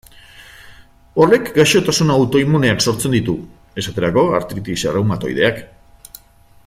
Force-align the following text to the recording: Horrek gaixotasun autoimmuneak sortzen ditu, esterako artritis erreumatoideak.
Horrek 1.23 1.51
gaixotasun 1.57 2.13
autoimmuneak 2.13 2.81
sortzen 2.87 3.13
ditu, 3.17 3.37
esterako 3.83 4.25
artritis 4.39 4.79
erreumatoideak. 4.93 5.63